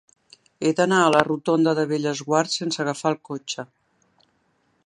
He 0.63 0.71
d'anar 0.79 1.01
a 1.01 1.11
la 1.15 1.21
rotonda 1.27 1.75
de 1.81 1.85
Bellesguard 1.93 2.57
sense 2.57 2.83
agafar 2.87 3.15
el 3.15 3.23
cotxe. 3.33 3.71